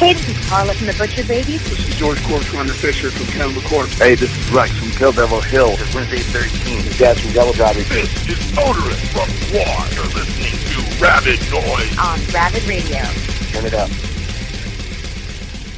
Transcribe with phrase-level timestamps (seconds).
[0.00, 1.60] Hey, this is Carla from the Butcher Babies.
[1.68, 3.98] This is George Corpsegrinder Fisher from Cannibal Corpse.
[3.98, 5.72] Hey, this is Rex from Kill Devil Hill.
[5.76, 6.76] It's Wednesday 13.
[6.78, 7.86] This is Dad from DevilDriver.
[7.86, 9.94] This is Oderus from GWAR.
[9.94, 13.04] You're listening to Rabid Noise on Rabid Radio.
[13.52, 13.90] Turn it up.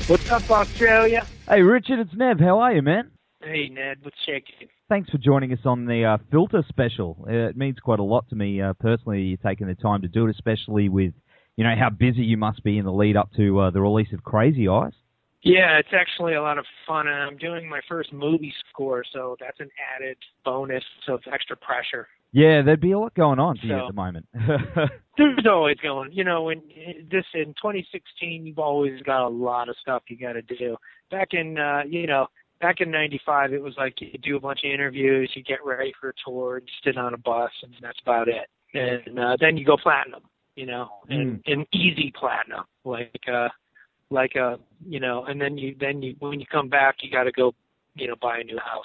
[0.08, 1.26] What's up, Australia?
[1.48, 2.38] Hey, Richard, it's Nev.
[2.38, 3.10] How are you, man?
[3.42, 3.98] Hey, Ned.
[4.02, 4.68] What's shaking?
[4.88, 7.26] Thanks for joining us on the uh, Filter Special.
[7.28, 9.22] Uh, it means quite a lot to me uh, personally.
[9.22, 11.12] You're taking the time to do it, especially with
[11.56, 14.12] you know how busy you must be in the lead up to uh, the release
[14.12, 14.92] of Crazy Eyes.
[15.42, 19.36] Yeah, it's actually a lot of fun, and I'm doing my first movie score, so
[19.40, 20.84] that's an added bonus.
[21.04, 22.06] So it's extra pressure.
[22.30, 24.26] Yeah, there'd be a lot going on for you at the moment.
[25.18, 26.12] There's always going.
[26.12, 26.62] You know, in
[27.10, 30.76] this in 2016, you've always got a lot of stuff you got to do.
[31.10, 32.28] Back in, uh, you know,
[32.60, 35.92] back in '95, it was like you do a bunch of interviews, you get ready
[36.00, 38.48] for a tour, you sit on a bus, and that's about it.
[38.72, 40.22] And uh, then you go platinum.
[40.54, 43.48] You know, and and easy platinum, like uh,
[44.10, 47.24] like uh, you know, and then you then you when you come back, you got
[47.24, 47.54] to go,
[47.94, 48.84] you know, buy a new house.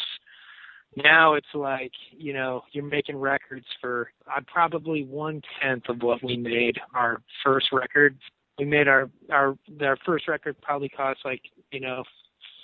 [0.95, 6.23] Now it's like you know you're making records for uh, probably one tenth of what
[6.23, 8.17] we made our first record.
[8.57, 12.03] We made our our our first record probably cost like you know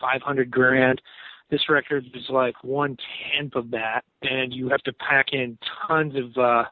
[0.02, 1.02] five hundred grand.
[1.52, 2.98] This record was like one
[3.38, 6.64] tenth of that and you have to pack in tons of uh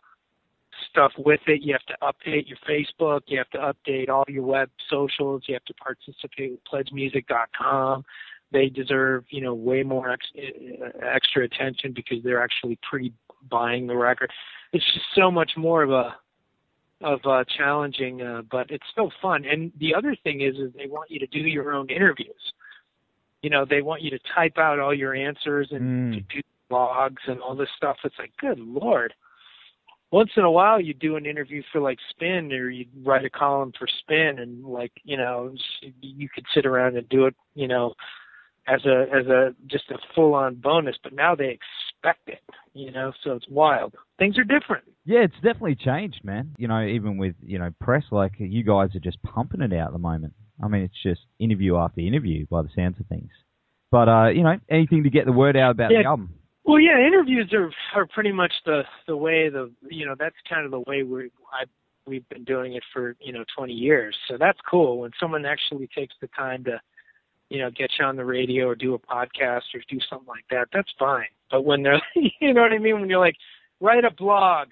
[0.90, 4.44] stuff with it you have to update your facebook you have to update all your
[4.44, 8.04] web socials you have to participate with pledgemusic.com
[8.52, 13.96] they deserve you know way more ex- uh, extra attention because they're actually pre-buying the
[13.96, 14.30] record.
[14.74, 16.16] It's just so much more of a
[17.02, 19.44] of a challenging, uh, but it's still fun.
[19.46, 22.54] And the other thing is, is they want you to do your own interviews.
[23.42, 26.28] You know, they want you to type out all your answers and Mm.
[26.30, 27.98] to do blogs and all this stuff.
[28.04, 29.14] It's like, good lord.
[30.12, 33.30] Once in a while, you do an interview for like Spin, or you write a
[33.30, 35.54] column for Spin, and like you know,
[36.02, 37.94] you could sit around and do it, you know,
[38.68, 42.42] as a as a just a full on bonus, but now they expect it,
[42.74, 43.94] you know, so it's wild.
[44.20, 44.84] Things are different.
[45.06, 46.54] yeah, it's definitely changed, man.
[46.58, 49.88] You know, even with you know press, like you guys are just pumping it out
[49.88, 50.34] at the moment.
[50.64, 53.32] I mean, it's just interview after interview by the sounds of things.
[53.90, 56.04] But uh, you know, anything to get the word out about Yeah.
[56.04, 56.34] the album.
[56.64, 60.66] Well, yeah, interviews are are pretty much the the way the you know that's kind
[60.66, 61.66] of the way we I
[62.06, 64.16] we've been doing it for you know 20 years.
[64.28, 66.80] So that's cool when someone actually takes the time to
[67.50, 70.46] you know get you on the radio or do a podcast or do something like
[70.52, 70.68] that.
[70.72, 71.28] That's fine.
[71.50, 73.38] But when they're you know what I mean when you're like
[73.80, 74.68] write a blog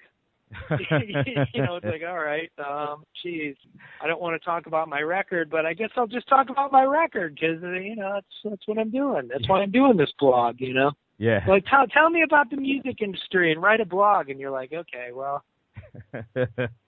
[0.70, 3.54] you know, it's like, all right, um, geez,
[4.02, 6.72] I don't want to talk about my record, but I guess I'll just talk about
[6.72, 9.28] my record because you know that's that's what I'm doing.
[9.28, 10.56] That's why I'm doing this blog.
[10.58, 11.44] You know, yeah.
[11.46, 14.72] like tell tell me about the music industry and write a blog, and you're like,
[14.72, 15.44] okay, well,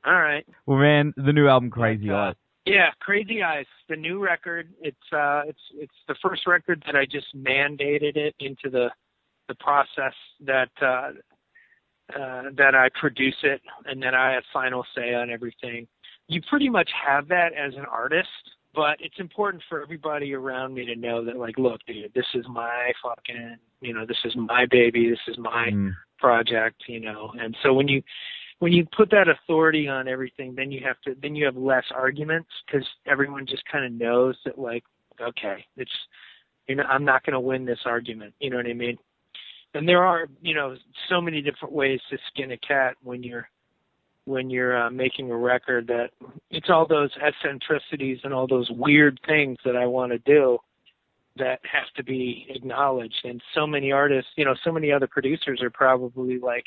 [0.07, 0.47] all right.
[0.67, 2.35] well, man, the new album Crazy But, uh, Eyes.
[2.65, 4.73] Yeah, Crazy Eyes, the new record.
[4.81, 8.89] It's uh, it's it's the first record that I just mandated it into the
[9.49, 11.11] the process that uh,
[12.17, 15.87] uh, that I produce it and that I have final say on everything.
[16.29, 18.29] You pretty much have that as an artist,
[18.75, 22.45] but it's important for everybody around me to know that, like, look, dude, this is
[22.49, 25.95] my fucking, you know, this is my baby, this is my Mm.
[26.19, 27.33] project, you know.
[27.39, 28.03] And so when you
[28.61, 31.85] when you put that authority on everything, then you have to then you have less
[31.91, 34.85] arguments because everyone just kind of knows that, like,
[35.21, 35.91] okay, it's
[36.69, 38.35] you know, I'm not going to win this argument.
[38.39, 38.99] You know what I mean?
[39.75, 40.77] and there are you know
[41.09, 43.49] so many different ways to skin a cat when you're
[44.25, 46.11] when you're uh, making a record that
[46.51, 50.59] it's all those eccentricities and all those weird things that I want to do
[51.37, 55.63] that have to be acknowledged and so many artists you know so many other producers
[55.63, 56.65] are probably like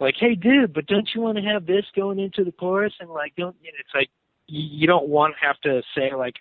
[0.00, 3.08] like hey dude but don't you want to have this going into the chorus and
[3.08, 4.10] like don't you know, it's like
[4.46, 6.34] you, don't want to have to say like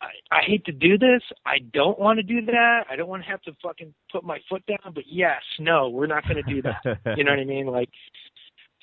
[0.00, 1.22] I, I hate to do this.
[1.46, 2.84] I don't want to do that.
[2.90, 4.92] I don't want to have to fucking put my foot down.
[4.94, 6.82] But yes, no, we're not going to do that.
[7.16, 7.66] you know what I mean?
[7.66, 7.88] Like,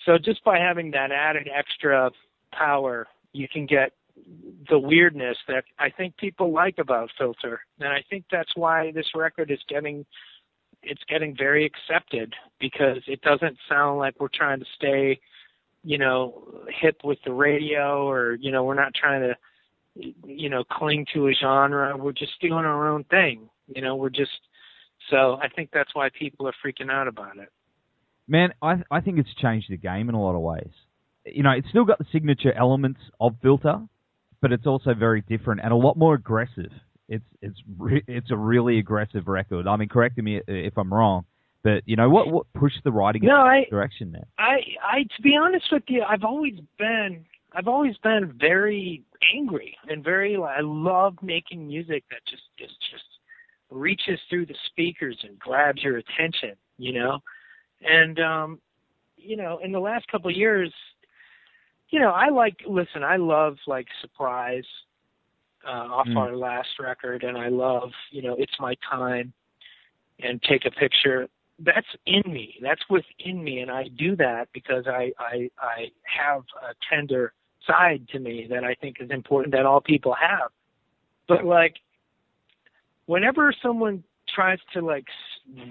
[0.06, 2.12] so just by having that added extra
[2.54, 3.92] power, you can get
[4.70, 9.08] the weirdness that I think people like about Filter, and I think that's why this
[9.16, 10.06] record is getting
[10.84, 15.20] it's getting very accepted because it doesn't sound like we're trying to stay,
[15.84, 19.36] you know, hip with the radio or you know we're not trying to
[19.96, 21.96] you know, cling to a genre.
[21.98, 23.50] We're just doing our own thing.
[23.68, 24.32] You know, we're just
[25.10, 27.50] so I think that's why people are freaking out about it.
[28.28, 30.72] Man, I I think it's changed the game in a lot of ways.
[31.26, 33.80] You know, it's still got the signature elements of Filter,
[34.42, 36.72] but it's also very different and a lot more aggressive.
[37.10, 39.68] It's it's re- it's a really aggressive record.
[39.68, 41.26] I mean, correct me if I'm wrong,
[41.64, 44.28] but you know what what pushed the writing No, in I- that direction there?
[44.38, 49.04] I I to be honest with you, I've always been I've always been very
[49.36, 53.04] angry and very I love making music that just just just
[53.70, 57.20] reaches through the speakers and grabs your attention, you know.
[57.82, 58.60] And um
[59.18, 60.74] you know, in the last couple of years,
[61.90, 64.66] you know, I like listen, I love like surprise
[65.66, 66.18] uh off Mm.
[66.18, 69.34] our last record and I love, you know, it's my time
[70.20, 71.28] and take a picture
[71.64, 72.56] that's in me.
[72.62, 77.34] That's within me, and I do that because I I I have a tender
[77.68, 80.50] side to me that I think is important that all people have.
[81.28, 81.76] But like,
[83.06, 84.04] whenever someone
[84.34, 85.06] tries to like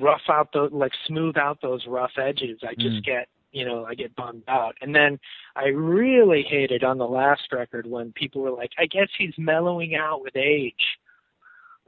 [0.01, 3.05] rough out those like smooth out those rough edges, I just Mm.
[3.05, 4.77] get you know I get bummed out.
[4.81, 5.19] And then
[5.57, 9.95] I really hated on the last record when people were like, I guess he's mellowing
[9.95, 10.99] out with age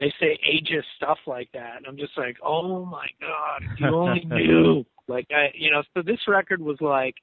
[0.03, 1.77] they say ageist stuff like that.
[1.77, 4.85] And I'm just like, oh my god, you only knew.
[5.07, 7.15] Like I, you know, so this record was like,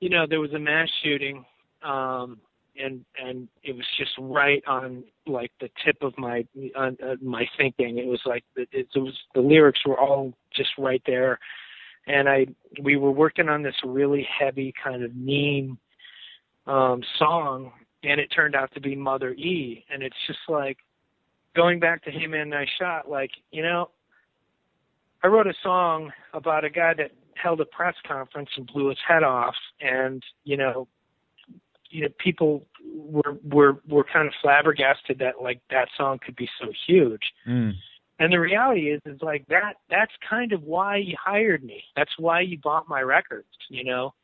[0.00, 1.44] you know, there was a mass shooting,
[1.82, 2.40] um,
[2.82, 6.46] and and it was just right on like the tip of my
[6.76, 6.90] uh,
[7.22, 7.98] my thinking.
[7.98, 11.38] It was like it, it was the lyrics were all just right there,
[12.06, 12.46] and I
[12.82, 15.78] we were working on this really heavy kind of mean
[16.66, 17.72] um song
[18.02, 19.84] and it turned out to be Mother E.
[19.90, 20.78] And it's just like
[21.54, 23.90] going back to Hey Man Nice Shot, like, you know,
[25.22, 28.98] I wrote a song about a guy that held a press conference and blew his
[29.06, 29.54] head off.
[29.80, 30.88] And, you know,
[31.90, 36.48] you know, people were were were kind of flabbergasted that like that song could be
[36.60, 37.22] so huge.
[37.46, 37.72] Mm.
[38.18, 41.82] And the reality is is like that that's kind of why you hired me.
[41.96, 44.14] That's why you bought my records, you know.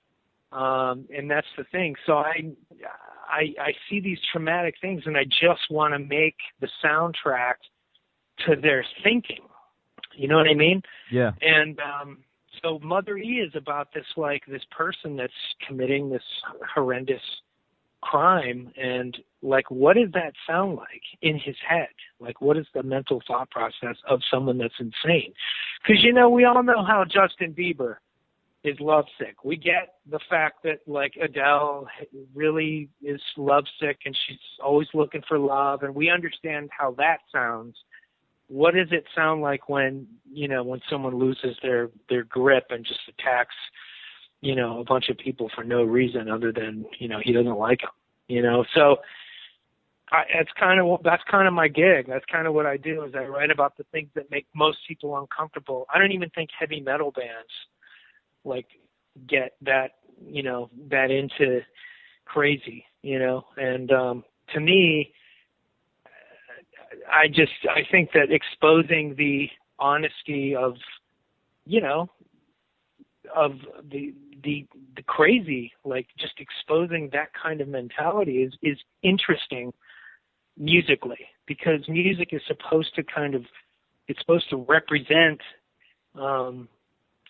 [0.53, 1.95] Um and that's the thing.
[2.07, 2.53] So I
[3.29, 7.55] I I see these traumatic things and I just want to make the soundtrack
[8.47, 9.45] to their thinking.
[10.15, 10.83] You know what I mean?
[11.11, 11.33] Yeah.
[11.41, 12.19] And um
[12.63, 15.33] so Mother E is about this like this person that's
[15.67, 16.23] committing this
[16.75, 17.23] horrendous
[18.03, 21.89] crime and like what does that sound like in his head?
[22.21, 25.33] Like what is the mental thought process of someone that's insane?
[25.83, 27.97] Because you know we all know how justin bieber
[28.65, 29.45] is lovesick.
[29.45, 31.87] We get the fact that like adele
[32.35, 37.77] really is lovesick and she's always looking for love and we understand how that sounds.
[38.49, 42.85] What does it sound like when you know when someone loses their their grip and
[42.85, 43.55] just attacks
[44.41, 47.59] you know a bunch of people for no reason other than you know he doesn't
[47.59, 47.91] like them
[48.29, 48.65] you know?
[48.75, 48.97] So
[50.11, 52.07] I, it's kind of that's kind of my gig.
[52.09, 54.79] That's kind of what I do is I write about the things that make most
[54.87, 55.87] people uncomfortable.
[55.93, 57.51] I don't even think heavy metal bands
[58.45, 58.67] like
[59.29, 59.93] get that
[60.25, 61.61] you know that into
[62.25, 63.45] crazy you know?
[63.57, 64.25] And um
[64.55, 65.13] to me
[67.11, 69.49] I just I think that exposing the
[69.79, 70.75] honesty of
[71.65, 72.09] you know
[73.35, 73.53] of
[73.91, 74.67] the the
[74.97, 79.73] the crazy like just exposing that kind of mentality is is interesting
[80.59, 83.45] musically because music is supposed to kind of
[84.09, 85.41] it's supposed to represent
[86.19, 86.69] um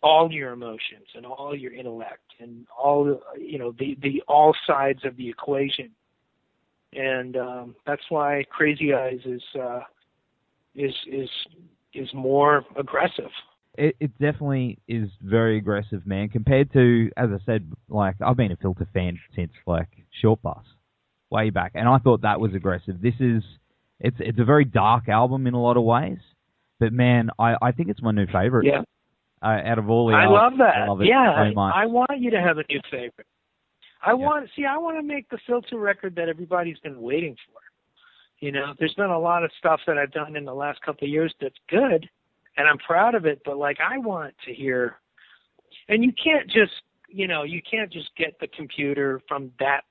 [0.02, 5.04] all your emotions and all your intellect and all you know the the all sides
[5.04, 5.90] of the equation.
[6.92, 9.80] And um that's why crazy eyes is uh
[10.74, 11.30] is is
[11.94, 13.30] is more aggressive
[13.78, 16.28] It, it definitely is very aggressive, man.
[16.28, 19.88] Compared to, as I said, like I've been a Filter fan since like
[20.22, 20.64] Short Bus,
[21.30, 23.00] way back, and I thought that was aggressive.
[23.00, 23.42] This is,
[24.00, 26.18] it's it's a very dark album in a lot of ways,
[26.80, 28.66] but man, I I think it's my new favorite.
[28.66, 28.82] yeah
[29.42, 30.76] Uh, out of all the I albums, love that.
[30.82, 31.74] I love it yeah, so much.
[31.74, 33.26] I, I want you to have a new favorite.
[34.04, 34.64] I want see.
[34.64, 37.60] I want to make the filter record that everybody's been waiting for.
[38.40, 41.06] You know, there's been a lot of stuff that I've done in the last couple
[41.06, 42.08] of years that's good,
[42.56, 43.40] and I'm proud of it.
[43.44, 44.96] But like, I want to hear,
[45.88, 46.72] and you can't just,
[47.08, 49.82] you know, you can't just get the computer from that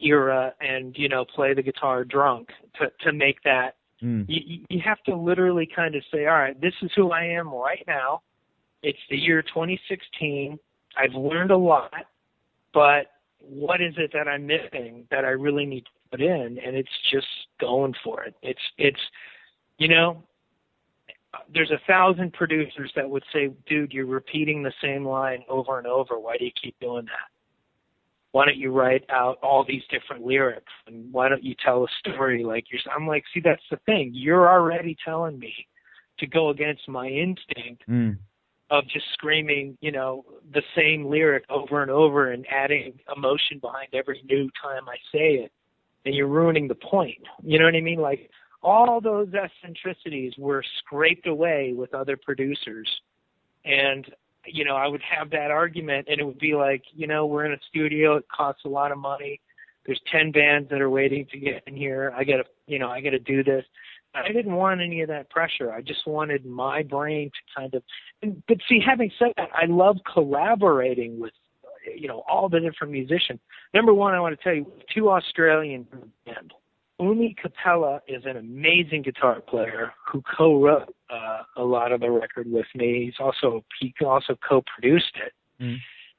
[0.00, 4.26] era and you know play the guitar drunk to to make that Mm.
[4.28, 7.24] you, you- you have to literally kind of say, all right, this is who I
[7.24, 8.22] am right now.
[8.82, 10.58] It's the year 2016.
[10.98, 12.04] I've learned a lot,
[12.72, 13.06] but
[13.38, 16.58] what is it that I'm missing that I really need to put in?
[16.58, 17.26] And it's just
[17.60, 18.34] going for it.
[18.42, 19.00] It's, it's,
[19.78, 20.22] you know,
[21.52, 25.86] there's a thousand producers that would say, dude, you're repeating the same line over and
[25.86, 26.18] over.
[26.18, 27.30] Why do you keep doing that?
[28.34, 31.86] why don't you write out all these different lyrics and why don't you tell a
[32.00, 34.10] story like you're I'm like, see that's the thing.
[34.12, 35.54] You're already telling me
[36.18, 38.18] to go against my instinct Mm.
[38.70, 43.90] of just screaming, you know, the same lyric over and over and adding emotion behind
[43.92, 45.52] every new time I say it.
[46.04, 47.22] And you're ruining the point.
[47.44, 48.00] You know what I mean?
[48.00, 48.30] Like
[48.64, 52.88] all those eccentricities were scraped away with other producers.
[53.64, 54.06] And,
[54.46, 57.44] you know, I would have that argument and it would be like, you know, we're
[57.44, 59.40] in a studio, it costs a lot of money.
[59.86, 62.12] There's 10 bands that are waiting to get in here.
[62.16, 63.64] I got to, you know, I got to do this.
[64.14, 65.72] I didn't want any of that pressure.
[65.72, 67.82] I just wanted my brain to kind of.
[68.48, 71.32] But see, having said that, I love collaborating with,
[71.96, 73.40] you know, all the different musicians.
[73.74, 75.86] Number one, I want to tell you, two Australian
[76.24, 76.54] band.
[77.00, 82.50] Oumi Kapila is an amazing guitar player who co-wrote uh, a lot of the record
[82.50, 83.06] with me.
[83.06, 85.32] He's also he also co-produced it.
[85.62, 85.76] Mm.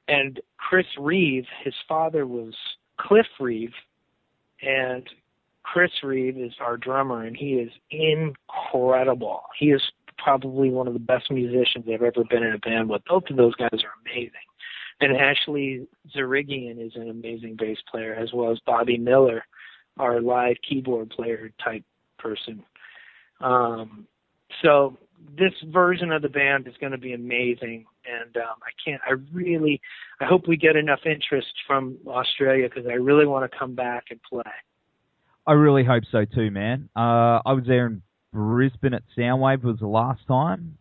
[0.08, 2.54] And Chris Reeve, his father was
[3.00, 3.72] Cliff Reeve,
[4.62, 5.08] and
[5.62, 9.42] Chris Reeve is our drummer, and he is incredible.
[9.58, 9.82] He is
[10.18, 13.02] probably one of the best musicians I've ever been in a band with.
[13.06, 14.30] Both of those guys are amazing.
[15.00, 19.44] And Ashley Dzerigian is an amazing bass player, as well as Bobby Miller,
[19.98, 21.84] our live keyboard player type
[22.18, 22.62] person.
[23.40, 24.06] Um,
[24.62, 24.96] so
[25.38, 29.00] this version of the band is going to be amazing, and um, I can't.
[29.06, 29.80] I really,
[30.20, 34.04] I hope we get enough interest from Australia because I really want to come back
[34.10, 34.42] and play.
[35.46, 36.88] I really hope so too, man.
[36.96, 40.78] Uh, I was there in Brisbane at Soundwave was the last time.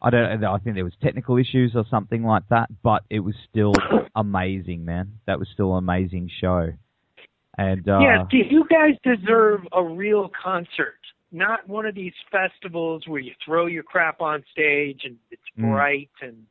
[0.00, 0.44] I don't.
[0.44, 3.72] I think there was technical issues or something like that, but it was still
[4.16, 5.18] amazing, man.
[5.26, 6.72] That was still an amazing show.
[7.58, 11.00] And uh, yeah, do you guys deserve a real concert,
[11.32, 15.72] not one of these festivals where you throw your crap on stage and it's Mm.
[15.72, 16.46] bright and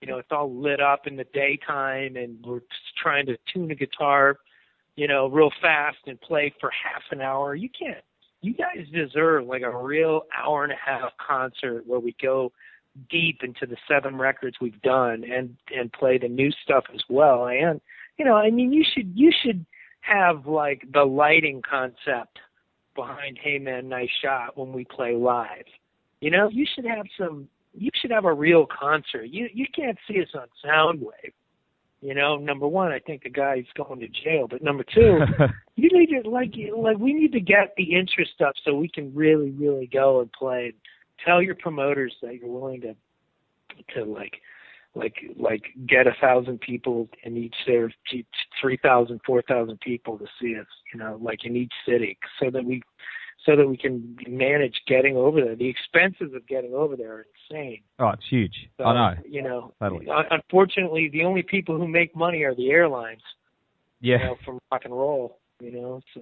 [0.00, 2.60] you know it's all lit up in the daytime and we're
[3.02, 4.36] trying to tune a guitar,
[4.94, 7.54] you know, real fast and play for half an hour.
[7.54, 8.04] You can't.
[8.42, 12.52] You guys deserve like a real hour and a half concert where we go
[13.08, 17.46] deep into the seven records we've done and and play the new stuff as well.
[17.46, 17.80] And
[18.18, 19.64] you know, I mean, you should you should
[20.02, 22.38] have like the lighting concept
[22.94, 25.64] behind Hey Man Nice Shot when we play live.
[26.20, 29.24] You know, you should have some you should have a real concert.
[29.24, 31.32] You you can't see us on Soundwave.
[32.00, 34.48] You know, number one, I think the guy's going to jail.
[34.50, 35.20] But number two,
[35.76, 39.14] you need to like like we need to get the interest up so we can
[39.14, 40.64] really really go and play.
[40.66, 40.74] and
[41.24, 42.94] Tell your promoters that you're willing to
[43.94, 44.40] to like
[44.94, 47.90] like like get a thousand people in each there
[48.60, 52.50] three thousand four thousand people to see us you know like in each city so
[52.50, 52.82] that we
[53.46, 57.26] so that we can manage getting over there the expenses of getting over there are
[57.50, 58.54] insane oh, it's huge.
[58.76, 59.20] so, I know.
[59.26, 60.06] you know Totally.
[60.30, 63.22] unfortunately the only people who make money are the airlines
[64.00, 64.18] Yeah.
[64.18, 66.00] you know, from rock and roll, you know.
[66.12, 66.20] So,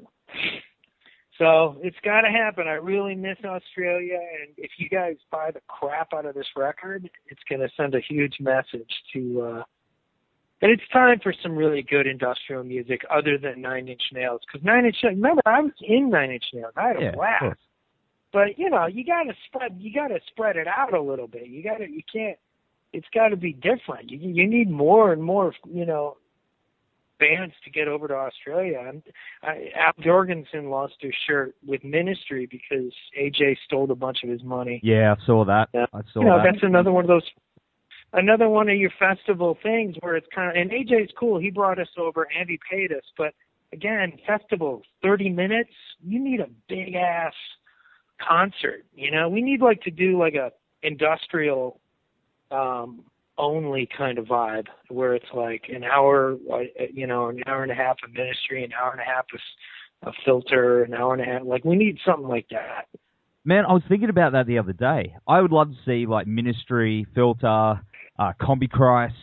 [1.41, 2.69] so it's got to happen.
[2.69, 7.11] I really miss Australia, and if you guys buy the crap out of this record,
[7.27, 9.43] it's going to send a huge message to.
[9.43, 9.63] uh
[10.63, 14.43] and it's time for some really good industrial music other than Nine Inch Nails.
[14.47, 16.75] Because Nine Inch Nails, remember, I was in Nine Inch Nails.
[16.77, 17.11] I had a yeah.
[17.13, 17.59] Blast
[18.33, 21.27] but you know you got to spread you got to spread it out a little
[21.27, 22.39] bit you got to you can't
[22.93, 26.17] it's got to be different you you need more and more you know
[27.21, 29.03] bands to get over to australia and
[29.43, 34.43] I, al jourgensen lost his shirt with ministry because aj stole a bunch of his
[34.43, 35.69] money Yeah, I saw that.
[35.75, 35.87] Yeah.
[35.93, 36.47] I saw you know that.
[36.53, 37.29] that's another one of those
[38.15, 41.79] another one of your festival things where it's kind of and aj's cool he brought
[41.79, 43.33] us over and he paid us but
[43.73, 45.71] again festivals 30 minutes
[46.03, 47.35] you need a big ass
[48.27, 50.51] concert you know we need like to do like a
[50.83, 51.79] industrial
[52.51, 53.05] um
[53.41, 56.37] only kind of vibe where it's like an hour
[56.93, 59.41] you know an hour and a half of ministry an hour and a half of
[60.09, 62.87] a filter an hour and a half like we need something like that
[63.43, 65.15] Man, I was thinking about that the other day.
[65.27, 67.81] I would love to see like Ministry, Filter,
[68.19, 69.15] uh, Combichrist,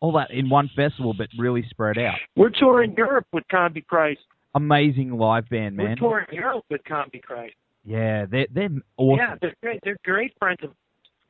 [0.00, 2.14] all that in one festival, but really spread out.
[2.34, 4.16] we're touring europe with combichrist
[4.54, 5.88] Amazing live band, man.
[5.90, 7.52] we're touring europe with combichrist
[7.84, 9.18] Yeah, they're they're awesome.
[9.18, 9.80] Yeah, they're great.
[9.84, 10.70] They're great friends of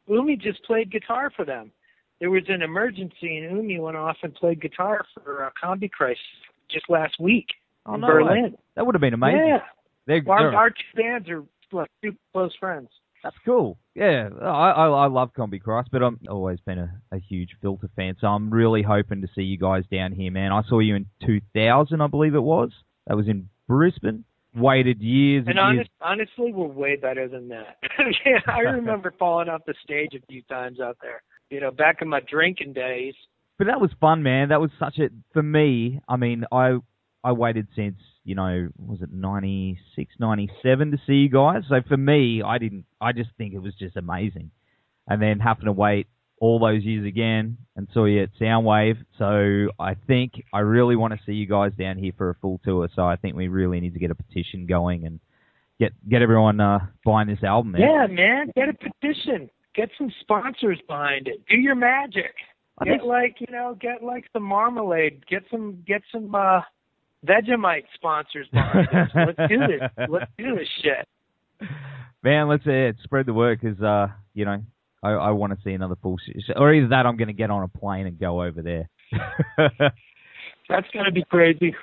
[0.09, 1.73] Oumi just played guitar for them.
[2.21, 6.17] There was an emergency, and Oumi went off and played guitar for uh, Combichrist
[6.71, 7.47] just last week
[7.85, 8.07] Oh, in no.
[8.09, 8.57] Berlin.
[8.75, 9.47] That would have been amazing.
[9.49, 9.59] Yeah,
[10.07, 12.89] They're, our, they're- our two bands are like super close friends.
[13.23, 13.77] that's cool.
[13.95, 18.15] Yeah, I, I I love Combichrist, but I'm always been a, a huge Filter fan,
[18.21, 20.53] so I'm really hoping to see you guys down here, man.
[20.53, 22.71] I saw you in 2000, I believe it was.
[23.07, 24.25] That was in Brisbane.
[24.55, 25.89] Waited years and, And years.
[26.01, 27.77] honestly, we're way better than that.
[28.25, 31.23] yeah, I remember falling off the stage a few times out there.
[31.51, 33.15] You know, back in my drinking days,
[33.59, 34.49] but that was fun, man.
[34.51, 36.01] That was such a for me.
[36.09, 36.79] I mean, I
[37.25, 41.63] I waited since you know was it 96, 97 to see you guys.
[41.69, 42.85] So for me, I didn't.
[43.01, 44.51] I just think it was just amazing,
[45.09, 46.07] and then having to wait
[46.39, 48.99] all those years again and saw you at Soundwave.
[49.19, 52.61] So I think I really want to see you guys down here for a full
[52.63, 52.89] tour.
[52.95, 55.21] So I think we really need to get a petition going and
[55.79, 57.73] get get everyone uh, buying this album.
[57.73, 57.81] Man.
[57.81, 59.51] Yeah, man, get a petition.
[59.77, 61.43] Get some sponsors behind it.
[61.49, 62.35] Do your magic.
[62.85, 65.25] Get like you know, get like some marmalade.
[65.29, 66.61] Get some get some uh
[67.27, 69.09] Vegemite sponsors behind this.
[69.15, 70.09] Let's do this.
[70.09, 71.69] Let's do this shit.
[72.23, 74.63] Man, let's uh, spread the word because uh, you know
[75.03, 77.51] I, I want to see another full sh- or either that I'm going to get
[77.51, 78.89] on a plane and go over there.
[80.69, 81.75] That's gonna be crazy.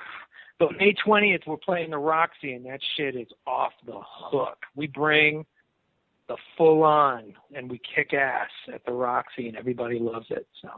[0.59, 4.57] But May twentieth we're playing the Roxy and that shit is off the hook.
[4.75, 5.45] We bring
[6.33, 10.47] the full on and we kick ass at the Roxy and everybody loves it.
[10.61, 10.69] So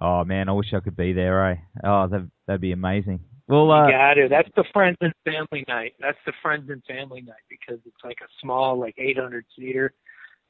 [0.00, 1.50] oh man, I wish I could be there.
[1.50, 1.56] Eh?
[1.84, 3.20] Oh, that that'd be amazing.
[3.48, 4.28] Well, uh, you got to.
[4.30, 5.94] That's the friends and family night.
[6.00, 9.92] That's the friends and family night because it's like a small, like 800 seater,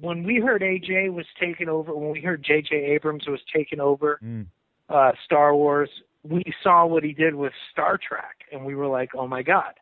[0.00, 4.20] when we heard AJ was taking over, when we heard JJ Abrams was taking over
[4.22, 4.46] Mm.
[4.88, 5.90] uh, Star Wars,
[6.22, 9.74] we saw what he did with Star Trek, and we were like, "Oh my God,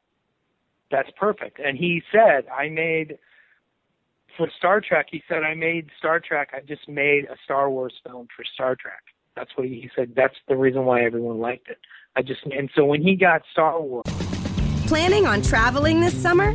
[0.91, 3.19] that's perfect." And he said, "I made
[4.39, 6.49] for Star Trek." He said, "I made Star Trek.
[6.55, 9.03] I just made a Star Wars film for Star Trek."
[9.37, 10.15] That's what he, he said.
[10.17, 11.79] That's the reason why everyone liked it.
[12.17, 14.05] I just and so when he got Star Wars.
[14.87, 16.55] Planning on traveling this summer?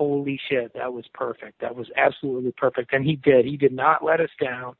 [0.00, 1.60] holy shit, that was perfect.
[1.60, 2.94] That was absolutely perfect.
[2.94, 3.44] And he did.
[3.44, 4.74] He did not let us down.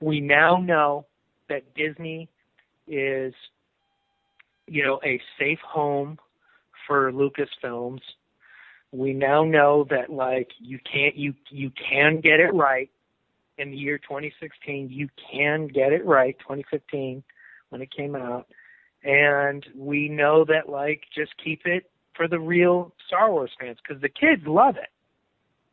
[0.00, 1.06] We now know
[1.48, 2.28] that Disney
[2.88, 3.32] is,
[4.66, 6.18] you know, a safe home
[6.84, 8.00] for Lucasfilms.
[8.90, 12.90] We now know that like you can't you you can get it right
[13.58, 14.88] in the year 2016.
[14.90, 17.22] You can get it right 2015
[17.68, 18.48] when it came out,
[19.04, 24.00] and we know that like just keep it for the real Star Wars fans because
[24.02, 24.88] the kids love it.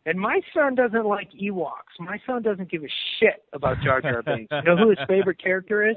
[0.05, 1.95] And my son doesn't like Ewoks.
[1.99, 2.87] My son doesn't give a
[3.19, 4.51] shit about Jar Jar Binks.
[4.51, 5.95] you know who his favorite character is?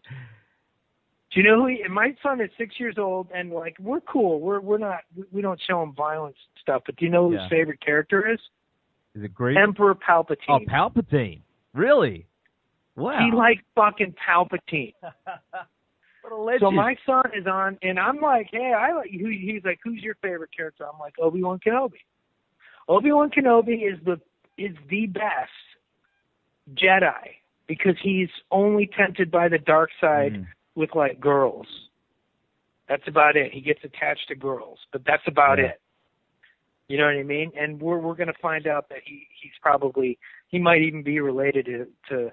[1.32, 1.66] Do you know who?
[1.66, 4.40] He, and my son is six years old, and like we're cool.
[4.40, 5.00] We're we're not.
[5.32, 6.82] We don't show him violence stuff.
[6.86, 7.42] But do you know who Yeah.
[7.42, 8.38] his favorite character is?
[9.16, 9.56] Is it great?
[9.56, 10.36] Emperor Palpatine.
[10.48, 11.40] oh, Palpatine.
[11.74, 12.26] Really?
[12.94, 13.18] Wow.
[13.28, 14.94] He likes fucking Palpatine.
[16.28, 16.60] what a legend.
[16.62, 19.10] So my son is on, and I'm like, hey, I like.
[19.10, 20.84] Who, he's like, who's your favorite character?
[20.92, 22.00] I'm like, Obi Wan Kenobi.
[22.88, 24.20] Obi Wan Kenobi is the
[24.58, 25.50] is the best
[26.74, 27.36] Jedi
[27.66, 30.46] because he's only tempted by the dark side Mm.
[30.74, 31.66] with like girls.
[32.88, 33.52] That's about it.
[33.52, 35.66] He gets attached to girls, but that's about Yeah.
[35.66, 35.80] it.
[36.88, 37.50] You know what I mean?
[37.58, 41.66] And we're we're gonna find out that he he's probably he might even be related
[41.66, 42.32] to to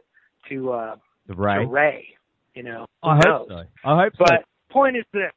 [0.50, 0.96] to uh
[1.28, 1.56] the Rey.
[1.66, 2.16] to Rey.
[2.56, 3.48] You know, I hope knows?
[3.50, 3.64] so.
[3.90, 4.26] I hope so.
[4.26, 5.32] But point is this.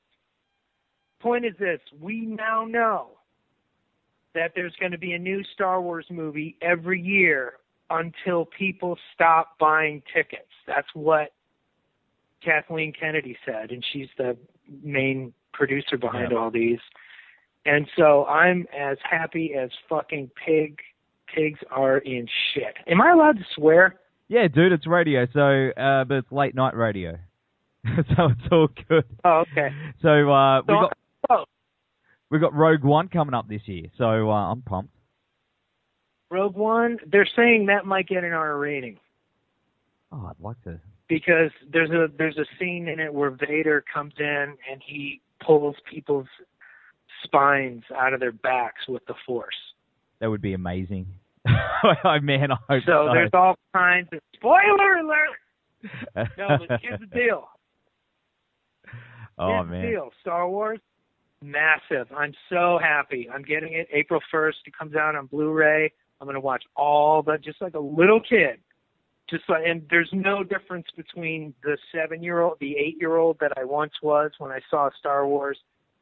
[1.20, 1.80] Point is this.
[2.00, 3.10] We now know
[4.34, 7.54] that there's going to be a new Star Wars movie every year
[7.88, 10.50] until people stop buying tickets.
[10.66, 11.32] That's what
[12.44, 14.36] Kathleen Kennedy said, and she's the
[14.82, 16.38] main producer behind Yeah.
[16.38, 16.80] all these.
[17.64, 20.80] And so I'm as happy as fucking pig
[21.34, 22.76] pigs are in shit.
[22.86, 23.96] Am I allowed to swear?
[24.28, 25.26] Yeah, dude, it's radio.
[25.32, 27.18] So, uh, but it's late night radio,
[27.86, 29.04] so it's all good.
[29.24, 29.68] Oh, okay.
[30.02, 30.92] So uh, we So- got
[31.28, 31.44] Oh,
[32.30, 33.86] we got Rogue One coming up this year.
[33.98, 34.92] So uh, I'm pumped.
[36.30, 38.98] Rogue One, they're saying that might get an R rating.
[40.12, 40.80] Oh, I'd like to.
[41.08, 45.76] because there's a there's a scene in it where Vader comes in and he pulls
[45.90, 46.26] people's
[47.24, 49.54] spines out of their backs with the Force.
[50.20, 51.06] That would be amazing.
[52.04, 53.10] oh man, I hope So so.
[53.12, 55.36] there's all kinds of spoiler alert.
[56.38, 57.48] No, but here's the deal.
[59.38, 60.10] oh here's the man, deal.
[60.20, 60.80] Star Wars,
[61.42, 62.06] massive.
[62.16, 63.28] I'm so happy.
[63.32, 64.54] I'm getting it April 1st.
[64.66, 65.92] It comes out on Blu-ray.
[66.20, 68.58] I'm gonna watch all the just like a little kid.
[69.28, 74.30] Just like, and there's no difference between the seven-year-old, the eight-year-old that I once was
[74.38, 75.58] when I saw Star Wars,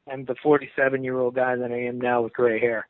[0.07, 2.87] and the 47-year-old guy that I am now with gray hair.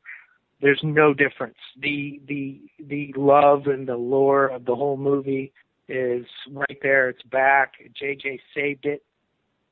[0.60, 1.56] There's no difference.
[1.80, 5.52] The the the love and the lore of the whole movie
[5.88, 7.10] is right there.
[7.10, 7.74] It's back.
[8.00, 9.02] JJ saved it.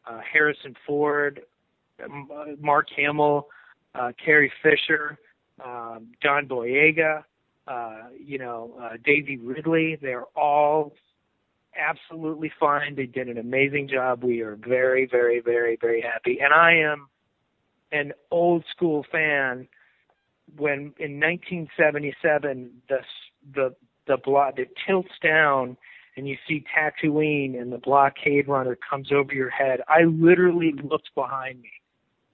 [0.06, 1.42] Uh, Harrison Ford,
[2.04, 3.46] um, uh, Mark Hamill,
[3.94, 5.16] uh, Carrie Fisher,
[5.64, 7.22] um, John Boyega,
[7.68, 9.96] uh, you know, uh, Daisy Ridley.
[10.02, 10.92] They're all
[11.76, 12.94] absolutely fine.
[12.94, 14.24] They did an amazing job.
[14.24, 16.38] We are very, very, very, very happy.
[16.40, 17.08] And I am
[17.92, 19.68] an old school fan.
[20.56, 22.98] When in 1977, the
[23.54, 23.74] the
[24.06, 25.76] the block it tilts down
[26.16, 29.80] and you see Tatooine and the blockade runner comes over your head.
[29.88, 31.70] I literally looked behind me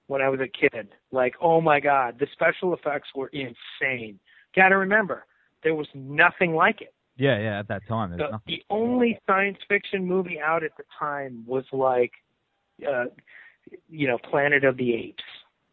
[0.07, 0.89] when I was a kid.
[1.11, 4.19] Like, oh my God, the special effects were insane.
[4.55, 5.25] Gotta remember,
[5.63, 6.93] there was nothing like it.
[7.17, 7.59] yeah, yeah.
[7.59, 8.39] At that time, The, nothing.
[8.47, 12.11] the only science fiction movie out at the time was like,
[12.85, 13.05] uh,
[13.89, 15.23] you know, Planet of the Apes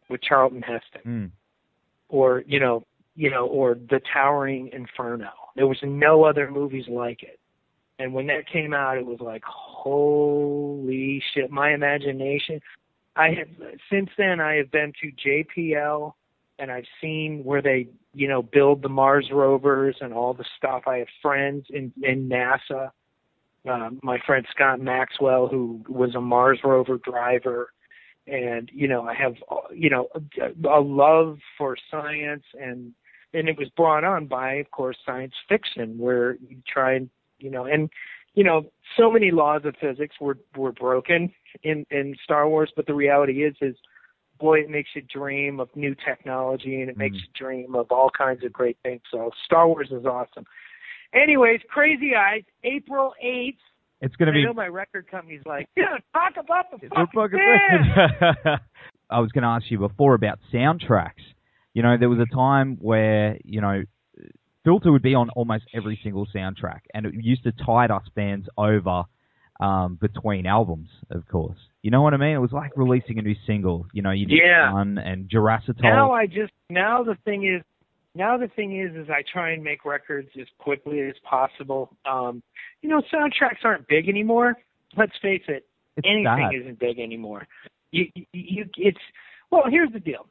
[0.09, 1.31] with Charlton Heston Mm.
[2.09, 5.29] Or you know you know or the towering inferno.
[5.55, 7.39] There was no other movies like it.
[7.99, 12.59] And when that came out it was like holy shit my imagination.
[13.15, 13.47] I have
[13.91, 16.13] since then i have been to jpl
[16.59, 20.83] and i've seen where they you know build the mars rovers and all the stuff.
[20.87, 22.91] I have friends in in nasa.
[23.67, 27.73] Um, my friend Scott Maxwell, who was a Mars rover driver,
[28.27, 29.35] and you know I have
[29.73, 32.93] you know a, a love for science and
[33.33, 37.09] and it was brought on by of course science fiction where you try and
[37.39, 37.89] you know and
[38.33, 38.65] you know
[38.97, 41.31] so many laws of physics were were broken
[41.63, 43.75] in in Star Wars but the reality is is
[44.39, 47.21] boy it makes you dream of new technology and it makes Mhm.
[47.21, 50.45] you dream of all kinds of great things so Star Wars is awesome
[51.13, 53.57] anyways crazy eyes April 8th
[54.01, 54.39] It's gonna be.
[54.39, 55.67] I be know my record company's like,
[56.13, 58.59] talk about the fucking fucking band.
[59.09, 61.23] I was going to ask you before about soundtracks.
[61.73, 63.83] You know, there was a time where you know
[64.63, 68.47] Filter would be on almost every single soundtrack, and it used to tide us fans
[68.57, 69.03] over
[69.59, 70.89] um, between albums.
[71.09, 72.35] Of course, you know what I mean.
[72.35, 73.87] It was like releasing a new single.
[73.93, 74.71] You know, you did Yeah.
[74.71, 75.77] Sun and Jurassic.
[75.81, 77.63] Now I just now the thing is
[78.17, 81.95] now the thing is, is I try and make records as quickly as possible.
[82.05, 82.41] Um,
[82.81, 84.55] you know, soundtracks aren't big anymore.
[84.97, 86.61] Let's face it, It's anything sad.
[86.61, 87.47] isn't big anymore.
[87.91, 88.97] You, you, you, it's
[89.51, 89.63] well.
[89.69, 90.27] Here's the deal,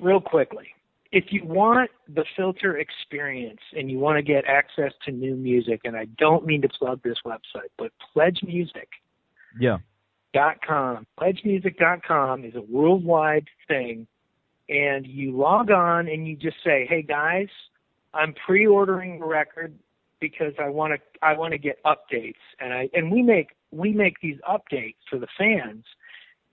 [0.00, 0.68] real quickly.
[1.12, 5.80] If you want the filter experience and you want to get access to new music,
[5.84, 9.58] and I don't mean to plug this website, but pledgemusic.com.
[9.60, 9.78] Yeah.
[11.20, 14.06] Pledgemusic.com is a worldwide thing,
[14.70, 17.48] and you log on and you just say, "Hey guys,
[18.14, 19.74] I'm pre-ordering the record
[20.20, 23.92] because I want to I want to get updates." And I and we make we
[23.92, 25.84] make these updates for the fans.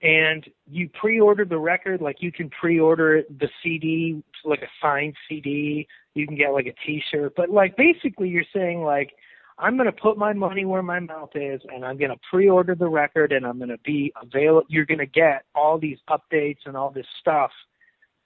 [0.00, 5.88] And you pre-order the record, like you can pre-order the CD, like a signed CD.
[6.14, 9.12] You can get like a T-shirt, but like basically you're saying like,
[9.58, 12.76] I'm going to put my money where my mouth is, and I'm going to pre-order
[12.76, 14.64] the record, and I'm going to be available.
[14.68, 17.50] You're going to get all these updates and all this stuff.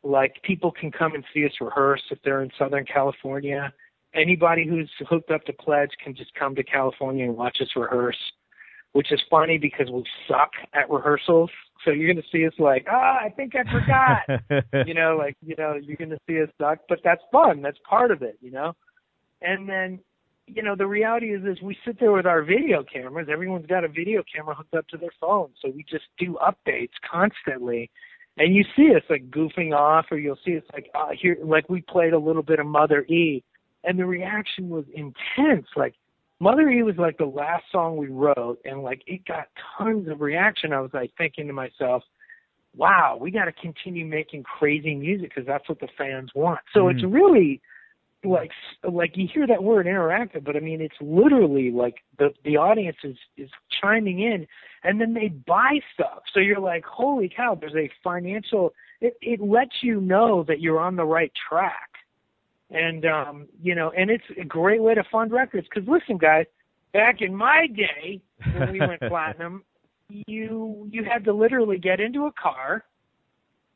[0.03, 3.73] Like people can come and see us rehearse if they're in Southern California.
[4.15, 8.19] Anybody who's hooked up to Pledge can just come to California and watch us rehearse,
[8.93, 11.51] which is funny because we suck at rehearsals.
[11.85, 14.87] So you're going to see us like, ah, I think I forgot.
[14.87, 17.63] you know, like you know, you're going to see us suck, but that's fun.
[17.63, 18.75] That's part of it, you know.
[19.41, 20.01] And then
[20.47, 23.29] you know, the reality is, is we sit there with our video cameras.
[23.31, 26.93] Everyone's got a video camera hooked up to their phone, so we just do updates
[27.11, 27.91] constantly.
[28.39, 31.69] And you see us like goofing off, or you'll see us like uh, here, like
[31.69, 33.43] we played a little bit of Mother E,
[33.85, 35.67] and the reaction was intense.
[35.77, 35.95] Like
[36.41, 40.21] Mother E was like the last song we wrote, and like it got tons of
[40.21, 40.73] reaction.
[40.73, 42.03] I was like thinking to myself,
[42.75, 46.89] "Wow, we got to continue making crazy music because that's what the fans want." So
[46.89, 47.61] it's really
[48.25, 48.51] like
[48.85, 52.97] like you hear that word interactive but i mean it's literally like the the audience
[53.03, 54.47] is is chiming in
[54.85, 56.23] and then they buy stuff.
[56.33, 60.81] So you're like holy cow there's a financial it it lets you know that you're
[60.81, 61.89] on the right track.
[62.71, 66.47] And um you know and it's a great way to fund records because listen guys
[66.93, 68.23] back in my day
[68.57, 69.65] when we went platinum
[70.09, 72.85] you you had to literally get into a car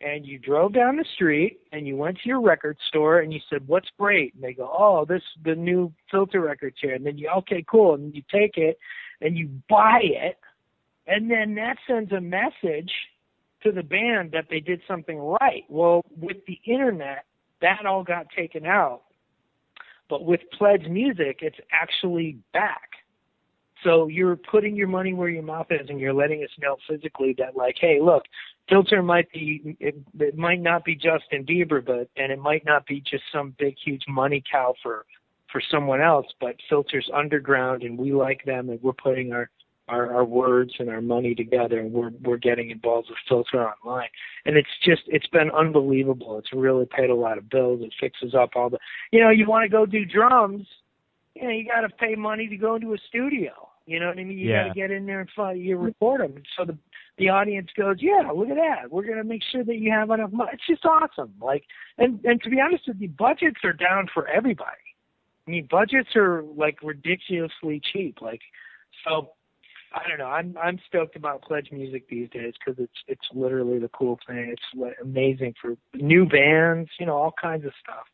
[0.01, 3.41] and you drove down the street and you went to your record store and you
[3.49, 7.19] said, "What's great?" And they go, "Oh, this the new filter records here." And then
[7.19, 8.79] you, "Okay, cool." And you take it
[9.21, 10.39] and you buy it,
[11.07, 12.93] and then that sends a message
[13.63, 15.65] to the band that they did something right.
[15.69, 17.25] Well, with the internet,
[17.61, 19.03] that all got taken out.
[20.09, 22.91] But with Pledge Music, it's actually back.
[23.83, 27.35] So you're putting your money where your mouth is, and you're letting us know physically
[27.39, 28.25] that, like, hey, look,
[28.69, 32.87] filter might be it, it might not be Justin Bieber, but and it might not
[32.87, 35.05] be just some big huge money cow for
[35.51, 39.51] for someone else, but filters underground, and we like them, and we're putting our
[39.89, 44.09] our, our words and our money together, and we're we're getting involved with filter online,
[44.45, 46.39] and it's just it's been unbelievable.
[46.39, 47.81] It's really paid a lot of bills.
[47.83, 48.79] It fixes up all the,
[49.13, 50.67] you know, you want to go do drums,
[51.35, 53.53] you know, you got to pay money to go into a studio.
[53.87, 54.37] You know what I mean?
[54.37, 54.65] You Yeah.
[54.65, 56.43] got to get in there and find, you record them.
[56.57, 56.77] So the
[57.19, 58.91] the audience goes, yeah, look at that.
[58.91, 60.51] We're gonna make sure that you have enough money.
[60.53, 61.33] It's just awesome.
[61.41, 61.65] Like,
[61.97, 64.71] and and to be honest with you, budgets are down for everybody.
[65.47, 68.21] I mean, budgets are like ridiculously cheap.
[68.21, 68.43] Like,
[69.05, 69.31] so
[69.95, 70.27] I don't know.
[70.27, 74.53] I'm I'm stoked about Pledge Music these days because it's it's literally the cool thing.
[74.53, 78.05] It's amazing for new bands, you know, all kinds of stuff.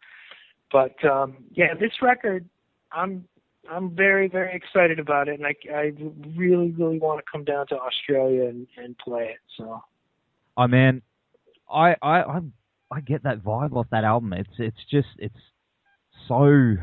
[0.70, 2.48] But um yeah, this record,
[2.92, 3.24] I'm
[3.70, 5.92] I'm very very excited about it, and I I
[6.36, 9.38] really really want to come down to Australia and and play it.
[9.56, 9.82] So
[10.56, 11.02] Oh man,
[11.70, 12.40] I I I,
[12.90, 14.32] I get that vibe off that album.
[14.32, 15.34] It's it's just it's
[16.28, 16.76] so.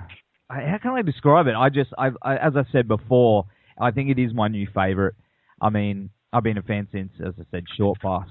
[0.49, 1.53] How can I describe it?
[1.55, 3.45] I just I, I as I said before,
[3.79, 5.15] I think it is my new favorite.
[5.61, 8.27] I mean, I've been a fan since, as I said, Short Bus,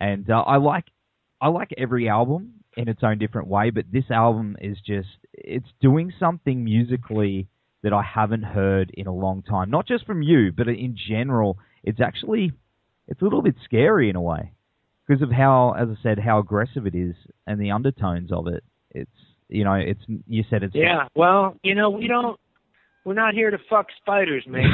[0.00, 0.84] and uh, I like
[1.40, 5.66] I like every album in its own different way, but this album is just it's
[5.80, 7.48] doing something musically
[7.82, 9.70] that I haven't heard in a long time.
[9.70, 12.52] Not just from you, but in general, it's actually
[13.06, 14.52] it's a little bit scary in a way
[15.06, 17.14] because of how, as I said, how aggressive it is
[17.46, 18.64] and the undertones of it.
[18.90, 19.10] It's
[19.48, 22.38] you know, it's you said it's yeah, well, you know, we don't.
[23.04, 24.70] We're not here to fuck spiders, man.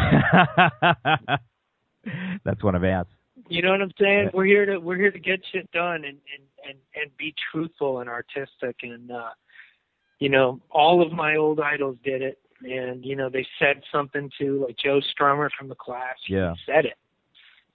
[2.45, 3.07] That's one of ours.
[3.49, 4.25] You know what I'm saying?
[4.25, 4.31] Yeah.
[4.33, 8.01] We're here to we're here to get shit done and and and and be truthful
[8.01, 9.31] and artistic and uh
[10.19, 14.31] you know all of my old idols did it and you know they said something
[14.41, 16.19] to like Joe Strummer from the Clash.
[16.27, 16.55] he Yeah.
[16.67, 16.95] said it.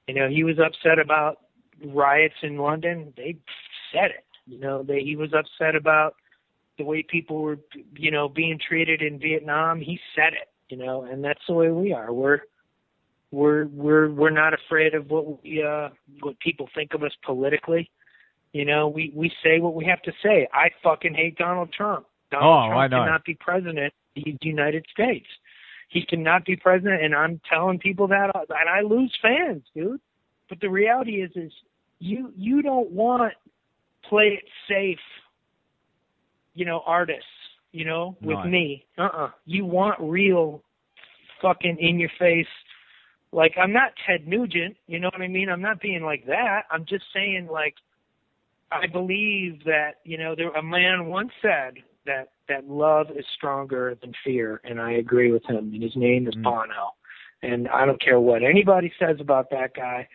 [0.07, 1.39] You know he was upset about
[1.85, 3.13] riots in London.
[3.15, 3.37] They
[3.93, 4.25] said it.
[4.47, 6.15] You know they he was upset about
[6.77, 7.59] the way people were
[7.95, 9.79] you know being treated in Vietnam.
[9.79, 10.49] He said it.
[10.69, 12.11] You know and that's the way we are.
[12.13, 12.41] We're
[13.31, 15.89] we're we're we're not afraid of what we uh
[16.21, 17.89] what people think of us politically.
[18.53, 20.47] You know, we we say what we have to say.
[20.51, 22.07] I fucking hate Donald Trump.
[22.31, 22.97] Donald Oh, I Trump know.
[23.05, 25.27] cannot be president the United States.
[25.89, 29.99] He cannot be president, and I'm telling people that, and I lose fans, dude.
[30.47, 31.51] But the reality is, is
[31.99, 33.33] you you don't want
[34.07, 34.99] play it safe,
[36.53, 37.25] you know, artists,
[37.71, 38.43] you know, with No.
[38.45, 38.85] me.
[38.97, 39.31] Uh-uh.
[39.45, 40.63] You want real,
[41.41, 42.47] fucking in your face.
[43.31, 45.49] Like I'm not Ted Nugent, you know what I mean?
[45.49, 46.63] I'm not being like that.
[46.71, 47.75] I'm just saying, like,
[48.71, 53.97] I believe that you know, there a man once said that that love is stronger
[54.01, 55.71] than fear, and I agree with him.
[55.73, 56.43] And his name is Mm.
[56.43, 56.93] Bono.
[57.41, 60.07] And I don't care what anybody says about that guy.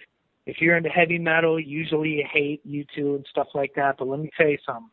[0.47, 3.97] If you're into heavy metal, usually you hate you two and stuff like that.
[3.97, 4.90] But let me tell you something.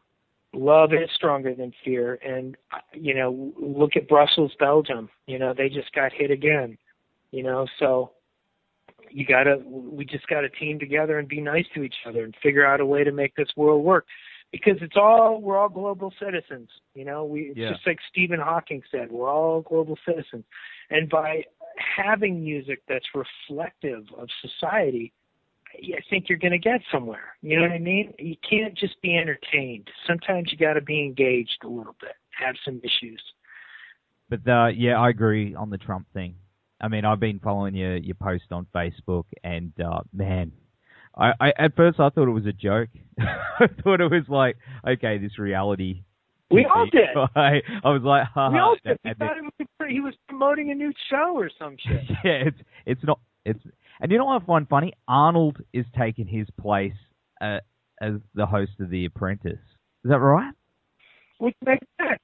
[0.54, 2.16] Love is stronger than fear.
[2.26, 5.10] And, uh, you know, look at Brussels, Belgium.
[5.28, 6.78] You know, they just got hit again.
[7.32, 8.12] You know, so
[9.10, 12.66] you gotta, we just gotta team together and be nice to each other and figure
[12.66, 14.06] out a way to make this world work.
[14.52, 16.70] Because it's all, we're all global citizens.
[16.94, 17.72] You know, we, it's Yeah.
[17.72, 20.44] just like Stephen Hawking said, we're all global citizens.
[20.90, 21.44] And by
[21.78, 25.14] having music that's reflective of society,
[25.74, 27.36] I think you're going to get somewhere.
[27.42, 28.14] You know what I mean?
[28.20, 29.90] You can't just be entertained.
[30.06, 33.22] Sometimes you got to be engaged a little bit, have some issues.
[34.30, 36.36] But uh, yeah, I agree on the Trump thing.
[36.82, 40.52] I mean, I've been following your your post on Facebook, and uh, man,
[41.18, 42.90] I, I at first I thought it was a joke.
[43.20, 46.04] I thought it was like, okay, this reality.
[46.50, 47.10] We all did.
[47.36, 48.54] I, I was like, haha.
[48.54, 48.98] We all did.
[49.06, 52.02] We thought it was, he was promoting a new show or some shit.
[52.24, 53.60] yeah, it's it's not it's
[54.00, 54.94] and you know what I find funny?
[55.08, 56.94] Arnold is taking his place
[57.42, 57.60] uh,
[58.02, 59.60] as the host of The Apprentice.
[60.04, 60.54] Is that right?
[61.38, 62.20] Which makes sense.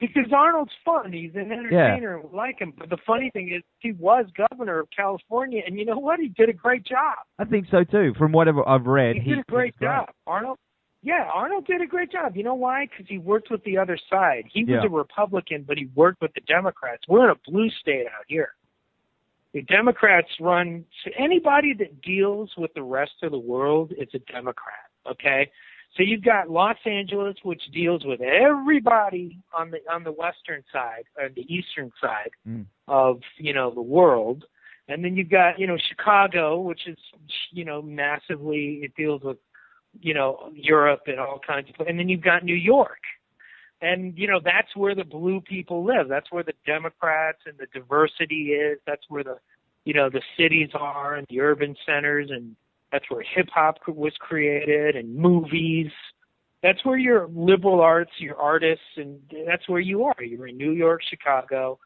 [0.00, 1.12] Because Arnold's fun.
[1.12, 2.20] He's an entertainer.
[2.20, 2.72] We like him.
[2.76, 6.18] But the funny thing is, he was governor of California, and you know what?
[6.20, 7.16] He did a great job.
[7.38, 8.14] I think so too.
[8.16, 10.08] From whatever I've read, He did a great job.
[10.26, 10.56] Arnold,
[11.02, 12.34] yeah, Arnold did a great job.
[12.34, 12.86] You know why?
[12.86, 14.44] Because he worked with the other side.
[14.50, 14.86] He was Yeah.
[14.86, 17.06] a Republican, but he worked with the Democrats.
[17.06, 18.54] We're in a blue state out here.
[19.52, 24.20] The Democrats run so anybody that deals with the rest of the world is a
[24.20, 24.86] Democrat.
[25.10, 25.50] Okay,
[25.96, 31.04] so you've got Los Angeles, which deals with everybody on the on the western side
[31.18, 32.66] or the eastern side Mm.
[32.88, 34.44] of you know the world,
[34.88, 36.98] and then you've got you know Chicago, which is
[37.50, 39.38] you know massively it deals with
[40.00, 43.00] you know Europe and all kinds of, and then you've got New York,
[43.82, 46.08] and you know that's where the blue people live.
[46.08, 48.78] That's where the Democrats and the diversity is.
[48.86, 49.38] That's where the
[49.84, 52.54] you know the cities are and the urban centers, and
[52.92, 55.90] that's where hip hop was created and movies.
[56.62, 60.22] That's where your liberal arts, your artists, and that's where you are.
[60.22, 61.78] You're in New York, Chicago,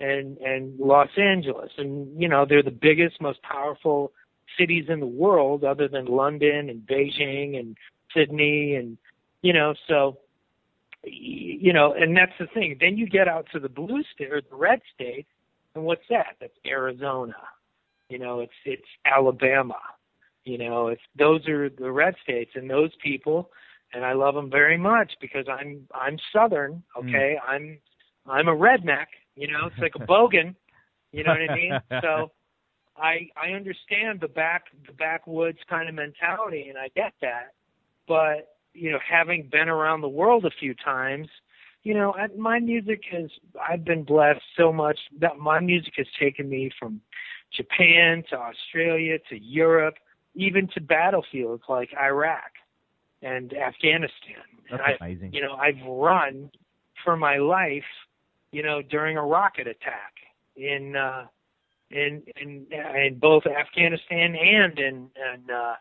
[0.00, 4.12] and and Los Angeles, and you know they're the biggest, most powerful
[4.58, 7.76] cities in the world, other than London and Beijing and
[8.14, 8.98] Sydney, and
[9.42, 10.18] you know so
[11.06, 12.76] you know, and that's the thing.
[12.80, 15.26] Then you get out to the blue state or the red state,
[15.74, 16.36] and what's that?
[16.40, 17.36] That's Arizona.
[18.08, 19.78] You know, it's it's Alabama.
[20.46, 23.50] You know, it's those are the red states, and those people,
[23.92, 26.84] and I love them very much because I'm I'm Southern.
[26.96, 27.08] Mm.
[27.08, 27.78] Okay, I'm
[28.26, 29.06] I'm a redneck.
[29.34, 30.54] You know, it's like a bogan.
[31.10, 31.72] You know what I mean?
[32.00, 32.30] So
[32.96, 37.52] I I understand the back the backwoods kind of mentality, and I get that.
[38.06, 41.26] But you know, having been around the world a few times,
[41.82, 43.30] you know, I, my music has
[43.68, 47.00] I've been blessed so much that my music has taken me from
[47.52, 49.96] Japan to Australia to Europe,
[50.36, 52.52] even to battlefields like Iraq
[53.22, 54.44] and Afghanistan.
[54.70, 55.32] That's and I, amazing.
[55.32, 56.50] you know, I've run
[57.04, 57.84] for my life,
[58.52, 60.12] you know, during a rocket attack
[60.56, 61.26] in uh
[61.90, 65.74] in in in both Afghanistan and in in uh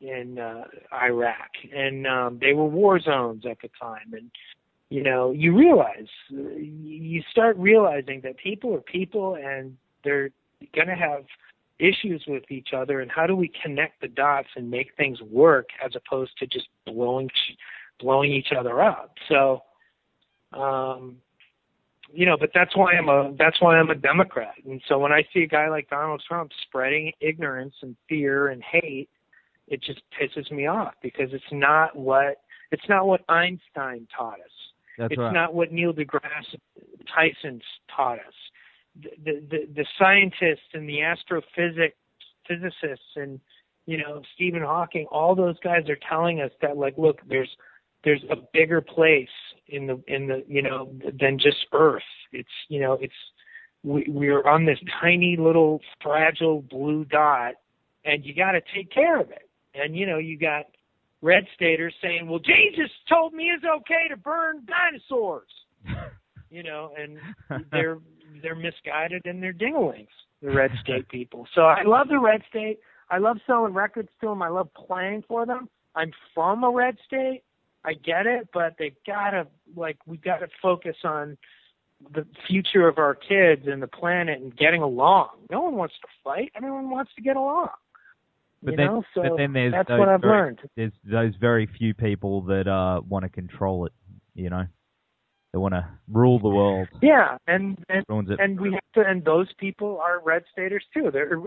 [0.00, 4.30] in uh Iraq and um they were war zones at the time and
[4.90, 10.30] you know you realize you start realizing that people are people and they're
[10.74, 11.24] going to have
[11.78, 15.68] issues with each other and how do we connect the dots and make things work
[15.84, 17.28] as opposed to just blowing
[18.00, 19.60] blowing each other up so
[20.52, 21.16] um
[22.12, 25.12] you know but that's why i'm a that's why i'm a democrat and so when
[25.12, 29.08] i see a guy like donald trump spreading ignorance and fear and hate
[29.68, 32.38] it just pisses me off because it's not what
[32.70, 34.56] it's not what einstein taught us
[34.96, 35.32] That's it's right.
[35.32, 36.56] not what Neil deGrasse
[37.14, 37.60] Tyson
[37.94, 38.34] taught us.
[39.02, 41.96] The, the the scientists and the astrophysics
[42.48, 43.40] physicists and
[43.86, 47.50] you know Stephen Hawking, all those guys are telling us that like, look, there's
[48.04, 49.28] there's a bigger place
[49.68, 52.02] in the in the you know than just Earth.
[52.32, 53.14] It's you know it's
[53.82, 57.54] we we're on this tiny little fragile blue dot,
[58.04, 59.48] and you got to take care of it.
[59.74, 60.66] And you know you got
[61.22, 65.50] red staters saying, "Well, Jesus told me it's okay to burn dinosaurs,"
[66.50, 67.18] you know, and
[67.72, 67.98] they're
[68.42, 70.08] they're misguided and they're dinglings,
[70.42, 71.46] the red state people.
[71.54, 72.78] So I love the red state.
[73.10, 74.42] I love selling records to them.
[74.42, 75.68] I love playing for them.
[75.94, 77.42] I'm from a red state.
[77.84, 81.38] I get it, but they gotta like we gotta focus on
[82.12, 85.30] the future of our kids and the planet and getting along.
[85.50, 86.52] No one wants to fight.
[86.56, 87.68] Everyone wants to get along.
[88.62, 90.60] But you then, know, so but then there's that's those what I've very, learned.
[90.76, 93.92] There's those very few people that uh, want to control it.
[94.34, 94.66] You know,
[95.56, 96.86] they want to rule the world.
[97.00, 98.04] Yeah, and and
[98.38, 101.08] and we have to, and those people are red staters too.
[101.10, 101.40] They're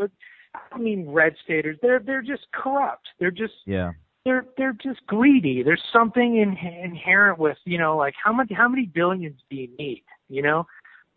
[0.72, 1.78] I mean red staters.
[1.84, 3.08] They're they're just corrupt.
[3.20, 3.92] They're just Yeah.
[4.26, 5.62] they're they're just greedy.
[5.62, 9.70] There's something in, inherent with you know like how many how many billions do you
[9.78, 10.04] need?
[10.28, 10.66] You know,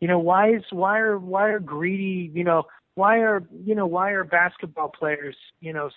[0.00, 2.30] you know why is why are why are greedy?
[2.34, 2.64] You know
[2.94, 5.92] why are you know why are basketball players you know s-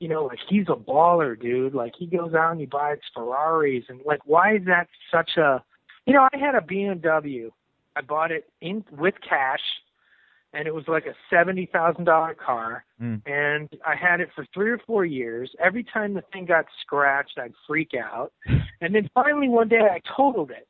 [0.00, 3.84] you know like he's a baller dude like he goes out and he buys Ferraris
[3.88, 5.62] and like why is that such a
[6.06, 7.50] you know I had a BMW
[7.96, 9.60] I bought it in with cash
[10.52, 13.20] and it was like a seventy thousand dollar car Mm.
[13.26, 15.50] and I had it for three or four years.
[15.58, 18.32] Every time the thing got scratched, I'd freak out.
[18.80, 20.68] And then finally one day I totaled it.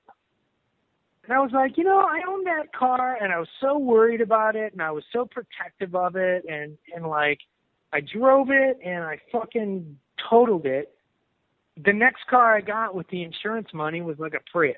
[1.24, 4.20] And I was like, you know, I own that car and I was so worried
[4.20, 7.40] about it and I was so protective of it and and like
[7.92, 9.98] I drove it and I fucking
[10.30, 10.94] totaled it.
[11.84, 14.76] The next car I got with the insurance money was like a Prius.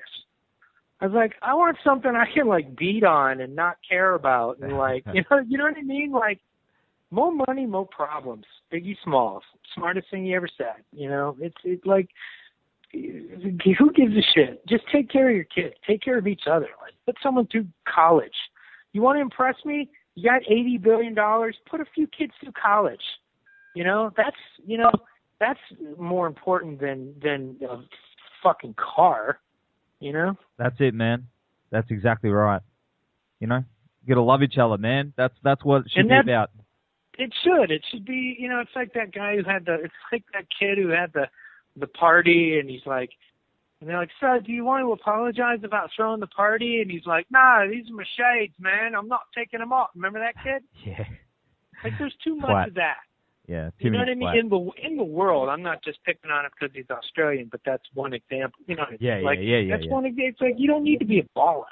[0.99, 4.59] I was like, I want something I can like beat on and not care about
[4.59, 6.11] and like you know you know what I mean?
[6.11, 6.39] Like
[7.11, 8.45] more money, more problems.
[8.71, 9.43] Biggie Smalls,
[9.75, 10.83] smartest thing he ever said.
[10.91, 12.09] You know, it's it's like
[12.91, 14.65] who gives a shit?
[14.67, 15.75] Just take care of your kids.
[15.85, 16.67] Take care of each other.
[16.81, 18.35] Like put someone through college.
[18.93, 19.89] You want to impress me?
[20.15, 21.55] You got eighty billion dollars.
[21.69, 23.01] Put a few kids through college.
[23.75, 24.91] You know, that's you know
[25.39, 25.59] that's
[25.97, 27.77] more important than than a
[28.41, 29.39] fucking car.
[29.99, 30.37] You know.
[30.57, 31.27] That's it, man.
[31.71, 32.61] That's exactly right.
[33.39, 33.63] You know,
[34.03, 35.13] you gotta love each other, man.
[35.17, 36.51] That's that's what it should be about.
[37.17, 37.71] It should.
[37.71, 38.35] It should be.
[38.39, 39.75] You know, it's like that guy who had the.
[39.83, 41.27] It's like that kid who had the,
[41.75, 43.09] the party, and he's like,
[43.79, 47.05] and they're like, "So, do you want to apologize about throwing the party?" And he's
[47.05, 48.93] like, "Nah, these are my shades, man.
[48.95, 50.63] I'm not taking them off." Remember that kid?
[50.85, 51.03] Yeah,
[51.83, 52.67] Like, there's too much Flat.
[52.69, 52.97] of that.
[53.47, 53.69] Yeah.
[53.79, 54.19] You know what I mean?
[54.19, 54.37] flat.
[54.37, 57.61] In the in the world, I'm not just picking on him because he's Australian, but
[57.65, 58.59] that's one example.
[58.67, 58.97] You know, what I?
[58.99, 59.93] Yeah, yeah, like, yeah, yeah, That's yeah.
[59.93, 60.27] one example.
[60.27, 61.71] It's like you don't need to be a baller,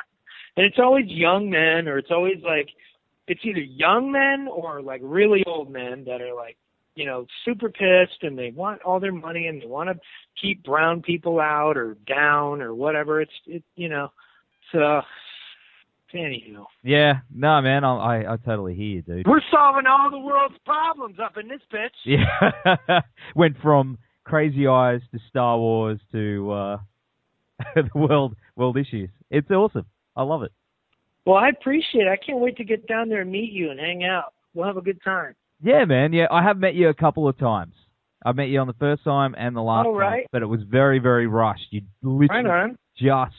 [0.56, 2.70] and it's always young men, or it's always like
[3.28, 6.58] it's either young men or like really old men that are like
[6.96, 10.00] you know super pissed and they want all their money and they want to
[10.42, 13.20] keep brown people out or down or whatever.
[13.20, 14.14] It's it you know
[14.72, 15.02] so.
[16.16, 17.84] Anywho, Yeah, no, man.
[17.84, 19.28] I, I I totally hear you, dude.
[19.28, 21.90] we're solving all the world's problems up in this bitch.
[22.06, 23.02] Yeah,
[23.36, 26.78] went from Crazy Eyes to Star Wars to uh
[27.76, 29.10] the world world issues.
[29.30, 29.86] It's awesome.
[30.16, 30.52] I love it.
[31.26, 32.08] Well, I appreciate it.
[32.08, 34.34] I can't wait to get down there and meet you and hang out.
[34.54, 35.34] We'll have a good time.
[35.64, 36.14] Yeah, man.
[36.14, 37.74] Yeah, I have met you a couple of times.
[38.24, 40.62] I met you on the first time and the last Oh, time, but it was
[40.70, 41.68] very, very rushed.
[41.72, 43.36] You literally Right just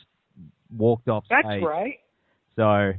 [0.76, 1.62] walked off That's stage.
[1.62, 1.94] right.
[2.56, 2.92] So,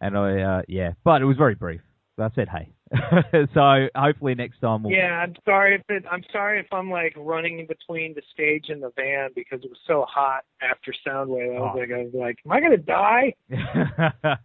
[0.00, 1.80] and I, uh, yeah, but it was very brief.
[2.16, 2.72] So I said, hey.
[3.54, 4.92] so hopefully next time we'll.
[4.92, 8.66] Yeah, I'm sorry if it, I'm sorry if I'm like running in between the stage
[8.68, 11.56] and the van because it was so hot after Soundwave.
[11.56, 11.78] I was Oh.
[11.78, 13.34] like, I was like, am I gonna die?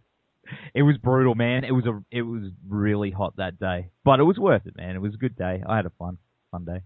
[0.74, 1.64] it was brutal, man.
[1.64, 4.96] It was a, it was really hot that day, but it was worth it, man.
[4.96, 5.62] It was a good day.
[5.66, 6.16] I had a fun,
[6.50, 6.80] fun day.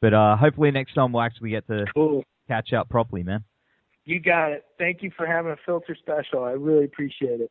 [0.00, 2.24] But uh, hopefully next time we'll actually get to Cool.
[2.48, 3.44] catch up properly, man.
[4.04, 4.64] You got it.
[4.78, 6.44] Thank you for having a filter special.
[6.44, 7.50] I really appreciate it.